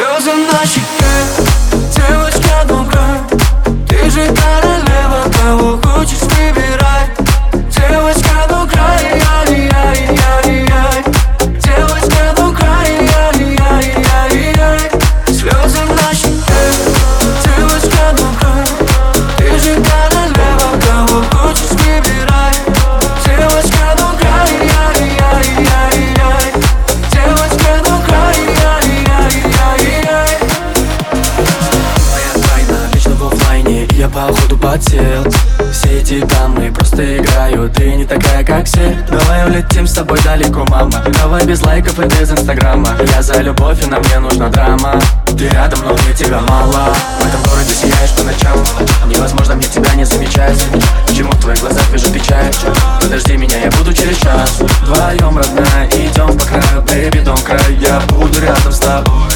[0.00, 1.12] Слезы на щеке,
[1.94, 3.29] девочка добра
[34.00, 35.24] я походу подсел.
[35.72, 38.96] Все эти дамы просто играют Ты не такая, как все.
[39.10, 41.04] Давай улетим с тобой далеко, мама.
[41.20, 42.96] Давай без лайков и без инстаграма.
[43.14, 44.98] Я за любовь, и на мне нужна драма.
[45.26, 46.94] Ты рядом, но мне тебя мало.
[47.20, 48.56] В этом городе сияешь по ночам
[49.06, 50.64] Невозможно мне тебя не замечать.
[51.06, 52.50] Почему в твоих глазах вижу печаль?
[53.02, 54.60] Подожди меня, я буду через час.
[54.82, 56.82] Вдвоем, родная, идем по краю.
[56.86, 59.29] Baby, don't cry, я буду рядом с тобой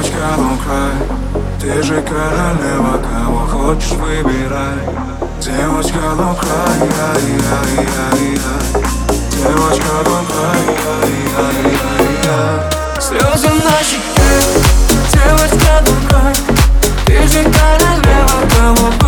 [0.00, 0.96] Девочка, don't cry
[1.60, 4.78] Ты же королева, кого хочешь выбирай
[5.42, 8.56] Девочка, don't cry я, я, я, я.
[9.30, 10.96] Девочка, don't cry я,
[11.28, 11.84] я, я,
[12.24, 12.98] я.
[12.98, 14.30] Слезы на щеке
[15.12, 16.34] Девочка, don't cry
[17.04, 18.99] Ты же королева, кого